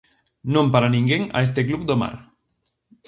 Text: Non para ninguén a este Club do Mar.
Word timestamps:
Non 0.53 0.65
para 0.73 0.93
ninguén 0.95 1.23
a 1.37 1.39
este 1.47 1.61
Club 1.67 1.81
do 1.89 1.95
Mar. 2.01 2.15